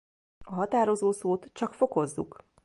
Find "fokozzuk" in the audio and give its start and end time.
1.73-2.45